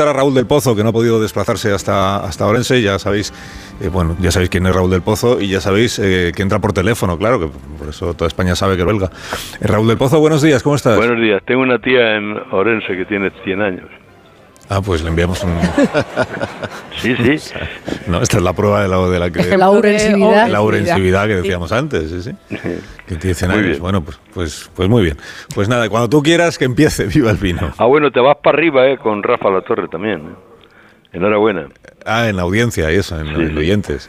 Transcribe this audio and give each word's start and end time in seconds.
a 0.00 0.12
Raúl 0.12 0.34
del 0.34 0.46
Pozo, 0.46 0.74
que 0.74 0.82
no 0.82 0.88
ha 0.88 0.92
podido 0.92 1.20
desplazarse 1.20 1.72
hasta, 1.72 2.24
hasta 2.24 2.46
Orense, 2.46 2.80
ya 2.80 2.98
sabéis, 2.98 3.32
eh, 3.80 3.88
bueno, 3.88 4.16
ya 4.20 4.30
sabéis 4.30 4.50
quién 4.50 4.66
es 4.66 4.74
Raúl 4.74 4.90
del 4.90 5.02
Pozo 5.02 5.40
y 5.40 5.48
ya 5.48 5.60
sabéis 5.60 5.98
eh, 5.98 6.32
que 6.34 6.42
entra 6.42 6.58
por 6.58 6.72
teléfono, 6.72 7.18
claro, 7.18 7.38
que 7.38 7.46
por 7.78 7.88
eso 7.88 8.14
toda 8.14 8.28
España 8.28 8.54
sabe 8.56 8.76
que 8.76 8.82
es 8.82 8.86
belga. 8.86 9.10
Eh, 9.60 9.66
Raúl 9.66 9.88
del 9.88 9.98
Pozo, 9.98 10.18
buenos 10.20 10.42
días, 10.42 10.62
¿cómo 10.62 10.76
estás? 10.76 10.96
Buenos 10.96 11.20
días, 11.20 11.42
tengo 11.44 11.62
una 11.62 11.78
tía 11.78 12.16
en 12.16 12.36
Orense 12.50 12.96
que 12.96 13.04
tiene 13.04 13.30
100 13.44 13.60
años. 13.60 14.01
Ah, 14.74 14.80
pues 14.80 15.02
le 15.02 15.10
enviamos 15.10 15.44
un... 15.44 15.54
sí, 16.96 17.14
sí. 17.14 17.52
No, 18.06 18.22
esta 18.22 18.38
es 18.38 18.42
la 18.42 18.54
prueba 18.54 18.82
de 18.82 18.88
la, 18.88 18.96
de 19.06 19.18
la 19.18 19.30
que... 19.30 19.56
La 19.58 19.70
urensividad. 19.70 20.48
La 20.48 20.62
urensividad 20.62 21.26
que 21.26 21.36
decíamos 21.36 21.72
antes, 21.72 22.10
sí, 22.10 22.22
sí. 22.22 22.58
Que 23.06 23.16
tiene 23.16 23.34
100 23.34 23.50
años. 23.50 23.78
Bueno, 23.80 24.02
pues, 24.02 24.18
pues, 24.32 24.70
pues 24.74 24.88
muy 24.88 25.02
bien. 25.02 25.18
Pues 25.54 25.68
nada, 25.68 25.90
cuando 25.90 26.08
tú 26.08 26.22
quieras 26.22 26.56
que 26.56 26.64
empiece, 26.64 27.04
viva 27.04 27.30
el 27.30 27.36
vino. 27.36 27.70
Ah, 27.76 27.84
bueno, 27.84 28.10
te 28.10 28.20
vas 28.20 28.38
para 28.42 28.56
arriba, 28.56 28.88
¿eh? 28.88 28.96
Con 28.96 29.22
Rafa 29.22 29.50
La 29.50 29.60
Torre 29.60 29.88
también. 29.88 30.20
¿eh? 30.20 30.34
Enhorabuena. 31.12 31.68
Ah, 32.06 32.28
en 32.30 32.36
la 32.36 32.42
audiencia 32.42 32.90
y 32.90 32.96
eso, 32.96 33.20
en, 33.20 33.26
sí, 33.26 33.42
en 33.42 33.58
oyentes. 33.58 34.08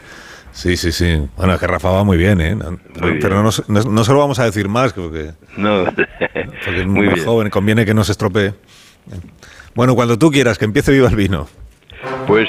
Sí, 0.52 0.78
sí, 0.78 0.92
sí. 0.92 1.28
Bueno, 1.36 1.52
es 1.54 1.60
que 1.60 1.66
Rafa 1.66 1.90
va 1.90 2.04
muy 2.04 2.16
bien, 2.16 2.40
¿eh? 2.40 2.54
No, 2.54 2.78
pero, 2.94 3.16
pero 3.20 3.42
no, 3.42 3.50
no, 3.68 3.82
no, 3.82 4.04
se 4.04 4.12
lo 4.12 4.18
vamos 4.18 4.38
a 4.38 4.44
decir 4.44 4.68
más, 4.68 4.94
porque, 4.94 5.32
no. 5.58 5.84
porque 5.84 6.80
es 6.80 6.86
muy, 6.86 7.10
muy 7.10 7.20
joven, 7.20 7.50
conviene 7.50 7.84
que 7.84 7.92
no 7.92 8.02
se 8.02 8.12
estropee. 8.12 8.54
Bueno, 9.74 9.94
cuando 9.94 10.18
tú 10.18 10.30
quieras, 10.30 10.58
que 10.58 10.64
empiece 10.64 10.92
viva 10.92 11.08
el 11.08 11.16
vino. 11.16 11.46
Pues 12.26 12.48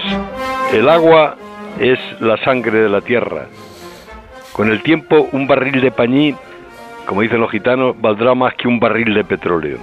el 0.73 0.89
agua 0.89 1.35
es 1.79 1.99
la 2.19 2.37
sangre 2.37 2.79
de 2.79 2.89
la 2.89 3.01
tierra. 3.01 3.47
Con 4.53 4.71
el 4.71 4.81
tiempo, 4.83 5.27
un 5.31 5.47
barril 5.47 5.81
de 5.81 5.91
pañí, 5.91 6.35
como 7.05 7.21
dicen 7.21 7.41
los 7.41 7.51
gitanos, 7.51 7.99
valdrá 7.99 8.35
más 8.35 8.53
que 8.55 8.67
un 8.67 8.79
barril 8.79 9.13
de 9.13 9.23
petróleo. 9.23 9.79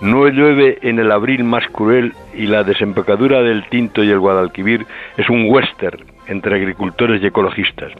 No 0.00 0.26
llueve 0.28 0.78
en 0.82 0.98
el 0.98 1.12
abril 1.12 1.44
más 1.44 1.66
cruel 1.68 2.14
y 2.32 2.46
la 2.46 2.64
desembocadura 2.64 3.42
del 3.42 3.68
Tinto 3.68 4.02
y 4.02 4.10
el 4.10 4.18
Guadalquivir 4.18 4.86
es 5.18 5.28
un 5.28 5.46
western 5.48 6.04
entre 6.26 6.56
agricultores 6.56 7.22
y 7.22 7.26
ecologistas, 7.26 7.92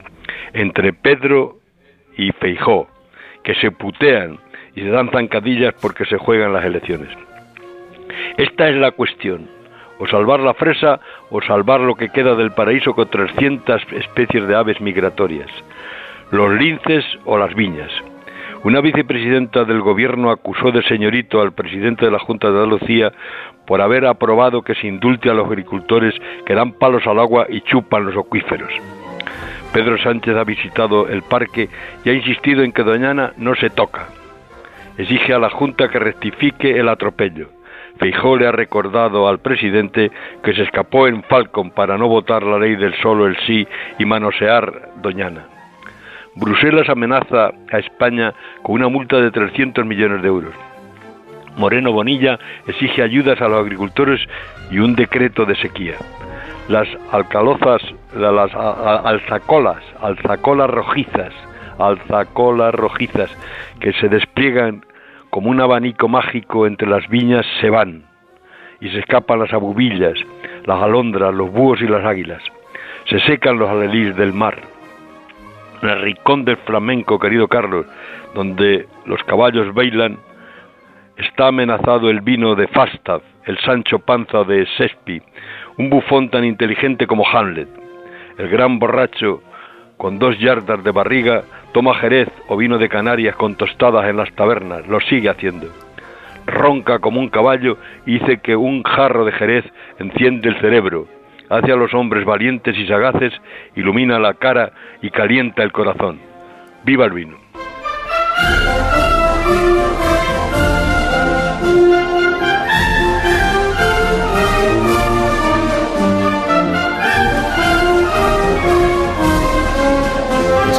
entre 0.55 0.92
Pedro 0.92 1.59
y 2.17 2.33
Feijó, 2.33 2.89
que 3.42 3.55
se 3.57 3.70
putean 3.70 4.39
y 4.75 4.81
se 4.81 4.89
dan 4.89 5.11
zancadillas 5.11 5.75
porque 5.81 6.07
se 6.07 6.17
juegan 6.17 6.53
las 6.53 6.64
elecciones. 6.64 7.11
Esta 8.36 8.69
es 8.69 8.77
la 8.77 8.92
cuestión, 8.92 9.48
o 9.98 10.06
salvar 10.06 10.41
la 10.41 10.55
fresa 10.55 11.00
o 11.31 11.41
salvar 11.42 11.81
lo 11.81 11.95
que 11.95 12.09
queda 12.09 12.34
del 12.34 12.53
paraíso 12.53 12.95
con 12.95 13.09
300 13.09 13.83
especies 13.92 14.48
de 14.48 14.56
aves 14.56 14.81
migratorias, 14.81 15.50
los 16.31 16.53
linces 16.55 17.05
o 17.25 17.36
las 17.39 17.55
viñas. 17.55 17.91
Una 18.62 18.81
vicepresidenta 18.81 19.64
del 19.64 19.81
gobierno 19.81 20.31
acusó 20.31 20.70
de 20.70 20.83
señorito 20.83 21.41
al 21.41 21.53
presidente 21.53 22.05
de 22.05 22.11
la 22.11 22.19
Junta 22.19 22.51
de 22.51 22.58
Andalucía 22.58 23.12
por 23.67 23.81
haber 23.81 24.05
aprobado 24.05 24.62
que 24.62 24.75
se 24.75 24.86
indulte 24.86 25.31
a 25.31 25.34
los 25.34 25.47
agricultores 25.47 26.14
que 26.45 26.55
dan 26.55 26.73
palos 26.73 27.06
al 27.06 27.20
agua 27.20 27.47
y 27.48 27.62
chupan 27.62 28.05
los 28.05 28.17
acuíferos. 28.17 28.70
Pedro 29.73 29.97
Sánchez 29.98 30.36
ha 30.36 30.45
visitado 30.45 31.08
el 31.08 31.23
parque 31.23 31.69
y 32.05 32.11
ha 32.11 32.12
insistido 32.12 32.62
en 32.62 32.73
que 32.73 32.83
Doñana 32.83 33.33
no 33.39 33.55
se 33.55 33.70
toca. 33.70 34.08
Exige 34.98 35.33
a 35.33 35.39
la 35.39 35.48
Junta 35.48 35.89
que 35.89 35.98
rectifique 35.98 36.78
el 36.78 36.89
atropello. 36.89 37.59
Feijó 38.01 38.39
le 38.39 38.47
ha 38.47 38.53
recordado 38.53 39.29
al 39.29 39.41
presidente 39.41 40.11
que 40.43 40.55
se 40.55 40.62
escapó 40.62 41.06
en 41.06 41.23
Falcon 41.25 41.70
para 41.70 41.98
no 41.98 42.09
votar 42.09 42.42
la 42.42 42.59
ley 42.59 42.75
del 42.75 42.95
solo 42.95 43.27
el 43.27 43.37
sí 43.47 43.69
y 43.98 44.07
manosear 44.07 44.92
Doñana. 45.03 45.45
Bruselas 46.34 46.89
amenaza 46.89 47.51
a 47.70 47.79
España 47.79 48.33
con 48.62 48.77
una 48.77 48.89
multa 48.89 49.19
de 49.19 49.31
300 49.31 49.84
millones 49.84 50.23
de 50.23 50.29
euros. 50.29 50.55
Moreno 51.59 51.92
Bonilla 51.92 52.39
exige 52.67 53.03
ayudas 53.03 53.39
a 53.42 53.48
los 53.48 53.61
agricultores 53.61 54.20
y 54.70 54.79
un 54.79 54.95
decreto 54.95 55.45
de 55.45 55.57
sequía. 55.57 55.97
Las 56.69 56.89
alcalozas, 57.12 57.83
las 58.17 58.55
alzacolas, 58.55 59.83
alzacolas 60.01 60.70
rojizas, 60.70 61.35
alzacolas 61.79 62.74
rojizas 62.74 63.30
que 63.79 63.92
se 63.92 64.08
despliegan 64.08 64.86
como 65.30 65.51
un 65.51 65.61
abanico 65.61 66.08
mágico 66.08 66.67
entre 66.67 66.89
las 66.89 67.08
viñas 67.08 67.46
se 67.61 67.70
van 67.70 68.02
y 68.80 68.89
se 68.91 68.98
escapan 68.98 69.39
las 69.39 69.52
abubillas, 69.52 70.14
las 70.64 70.83
alondras, 70.83 71.33
los 71.33 71.51
búhos 71.51 71.80
y 71.80 71.86
las 71.86 72.05
águilas. 72.05 72.42
Se 73.08 73.20
secan 73.20 73.58
los 73.58 73.70
alelís 73.70 74.17
del 74.17 74.33
mar. 74.33 74.58
En 75.83 75.89
el 75.89 76.02
rincón 76.02 76.45
del 76.45 76.57
flamenco, 76.58 77.18
querido 77.18 77.48
Carlos, 77.48 77.86
donde 78.35 78.86
los 79.07 79.23
caballos 79.24 79.73
bailan, 79.73 80.18
está 81.17 81.48
amenazado 81.48 82.11
el 82.11 82.20
vino 82.20 82.55
de 82.55 82.68
Falstaff, 82.68 83.23
el 83.45 83.58
Sancho 83.58 83.98
Panza 83.98 84.45
de 84.45 84.64
Shakespeare, 84.64 85.23
un 85.79 85.91
bufón 85.91 86.30
tan 86.30 86.45
inteligente 86.45 87.07
como 87.07 87.27
Hamlet. 87.27 87.68
El 88.39 88.48
gran 88.48 88.79
borracho, 88.79 89.42
con 89.97 90.18
dos 90.18 90.39
yardas 90.39 90.83
de 90.83 90.91
barriga, 90.91 91.42
toma 91.73 91.95
jerez 91.95 92.29
o 92.48 92.57
vino 92.57 92.79
de 92.79 92.89
Canarias 92.89 93.36
con 93.36 93.57
tostadas 93.57 94.08
en 94.08 94.17
las 94.17 94.33
tabernas, 94.33 94.86
lo 94.86 95.01
sigue 95.01 95.29
haciendo. 95.29 95.69
Ronca 96.47 96.98
como 96.98 97.20
un 97.20 97.29
caballo 97.29 97.79
y 98.07 98.19
dice 98.19 98.39
que 98.39 98.57
un 98.57 98.83
jarro 98.83 99.25
de 99.25 99.33
jerez 99.33 99.64
enciende 99.98 100.48
el 100.48 100.61
cerebro, 100.61 101.07
hace 101.48 101.73
a 101.73 101.77
los 101.77 101.92
hombres 101.95 102.25
valientes 102.25 102.77
y 102.77 102.86
sagaces, 102.86 103.33
ilumina 103.77 104.19
la 104.19 104.35
cara 104.35 104.73
y 105.03 105.11
calienta 105.11 105.63
el 105.63 105.73
corazón. 105.73 106.19
¡Viva 106.85 107.05
el 107.05 107.13
vino! 107.13 107.36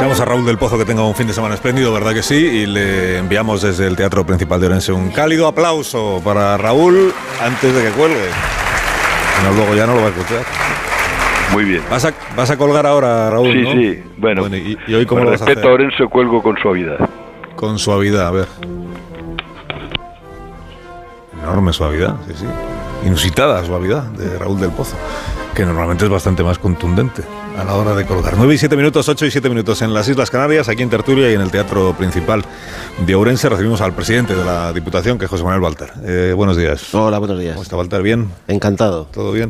Deseamos 0.02 0.20
a 0.20 0.24
Raúl 0.24 0.44
del 0.44 0.58
Pozo 0.58 0.76
que 0.76 0.84
tenga 0.84 1.04
un 1.04 1.14
fin 1.14 1.28
de 1.28 1.32
semana 1.32 1.54
espléndido, 1.54 1.92
¿verdad 1.92 2.12
que 2.12 2.24
sí? 2.24 2.34
Y 2.34 2.66
le 2.66 3.18
enviamos 3.18 3.62
desde 3.62 3.86
el 3.86 3.94
Teatro 3.94 4.26
Principal 4.26 4.60
de 4.60 4.66
Orense 4.66 4.90
un 4.90 5.12
cálido 5.12 5.46
aplauso 5.46 6.20
para 6.24 6.56
Raúl 6.56 7.14
antes 7.40 7.72
de 7.72 7.84
que 7.84 7.90
cuelgue. 7.90 8.26
Bueno, 9.36 9.56
luego 9.56 9.76
ya 9.76 9.86
no 9.86 9.94
lo 9.94 10.00
va 10.00 10.06
a 10.08 10.10
escuchar. 10.10 10.42
Muy 11.52 11.62
bien. 11.62 11.82
¿Vas 11.88 12.04
a, 12.04 12.12
vas 12.34 12.50
a 12.50 12.56
colgar 12.56 12.84
ahora, 12.84 13.30
Raúl? 13.30 13.52
Sí, 13.52 13.62
¿no? 13.62 13.70
sí. 13.70 14.02
Bueno, 14.16 14.40
bueno 14.40 14.56
¿y, 14.56 14.76
y, 14.88 14.94
hoy 14.94 15.06
cómo 15.06 15.22
lo 15.22 15.30
vas 15.30 15.40
a 15.40 15.44
respeto 15.44 15.68
hacer? 15.68 15.70
a 15.70 15.74
Orense 15.74 16.06
cuelgo 16.06 16.42
con 16.42 16.56
suavidad. 16.58 17.08
Con 17.54 17.78
suavidad, 17.78 18.26
a 18.26 18.30
ver. 18.32 18.48
Enorme 21.40 21.72
suavidad, 21.72 22.16
sí, 22.26 22.34
sí. 22.38 22.46
Inusitada 23.06 23.64
suavidad 23.64 24.02
de 24.02 24.36
Raúl 24.36 24.58
del 24.58 24.70
Pozo, 24.72 24.96
que 25.54 25.64
normalmente 25.64 26.04
es 26.04 26.10
bastante 26.10 26.42
más 26.42 26.58
contundente 26.58 27.22
a 27.58 27.64
la 27.64 27.74
hora 27.74 27.94
de 27.94 28.06
colgar. 28.06 28.34
9 28.36 28.54
y 28.54 28.58
7 28.58 28.76
minutos, 28.76 29.08
8 29.08 29.26
y 29.26 29.30
7 29.30 29.48
minutos 29.48 29.82
en 29.82 29.92
las 29.92 30.08
Islas 30.08 30.30
Canarias, 30.30 30.68
aquí 30.68 30.82
en 30.82 30.90
Tertulia 30.90 31.30
y 31.30 31.34
en 31.34 31.40
el 31.40 31.50
Teatro 31.50 31.94
Principal 31.96 32.44
de 33.04 33.14
Ourense. 33.14 33.48
Recibimos 33.48 33.80
al 33.80 33.92
presidente 33.92 34.34
de 34.34 34.44
la 34.44 34.72
Diputación, 34.72 35.18
que 35.18 35.26
es 35.26 35.30
José 35.30 35.44
Manuel 35.44 35.62
Walter. 35.62 35.92
Eh, 36.04 36.32
buenos 36.34 36.56
días. 36.56 36.94
Hola, 36.94 37.18
buenos 37.18 37.38
días. 37.38 37.54
¿Cómo 37.54 37.62
está 37.62 37.76
Walter? 37.76 38.02
¿Bien? 38.02 38.30
Encantado. 38.48 39.06
¿Todo 39.12 39.32
bien? 39.32 39.40